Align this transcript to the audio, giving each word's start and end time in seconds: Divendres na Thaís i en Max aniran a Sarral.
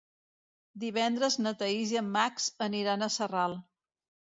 Divendres 0.83 1.37
na 1.47 1.55
Thaís 1.61 1.95
i 1.95 2.03
en 2.03 2.11
Max 2.19 2.51
aniran 2.71 3.05
a 3.05 3.15
Sarral. 3.21 3.61